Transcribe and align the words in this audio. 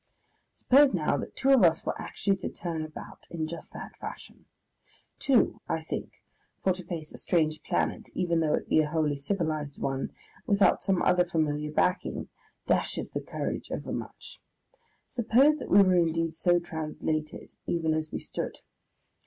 Suppose 0.51 0.95
now 0.95 1.15
that 1.17 1.35
two 1.35 1.51
of 1.51 1.61
us 1.63 1.85
were 1.85 1.93
actually 2.01 2.35
to 2.37 2.49
turn 2.49 2.81
about 2.83 3.27
in 3.29 3.47
just 3.47 3.71
that 3.73 3.95
fashion. 3.97 4.45
Two, 5.19 5.61
I 5.69 5.83
think, 5.83 6.23
for 6.63 6.73
to 6.73 6.83
face 6.83 7.13
a 7.13 7.19
strange 7.19 7.61
planet, 7.61 8.09
even 8.15 8.39
though 8.39 8.55
it 8.55 8.67
be 8.67 8.79
a 8.81 8.89
wholly 8.89 9.15
civilised 9.15 9.79
one, 9.79 10.11
without 10.47 10.81
some 10.81 11.03
other 11.03 11.23
familiar 11.23 11.71
backing, 11.71 12.29
dashes 12.65 13.11
the 13.11 13.21
courage 13.21 13.69
overmuch. 13.71 14.41
Suppose 15.05 15.57
that 15.57 15.69
we 15.69 15.83
were 15.83 15.93
indeed 15.97 16.35
so 16.35 16.57
translated 16.57 17.51
even 17.67 17.93
as 17.93 18.11
we 18.11 18.19
stood. 18.19 18.57